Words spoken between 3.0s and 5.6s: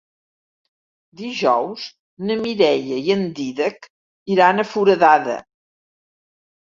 i en Dídac iran a Foradada.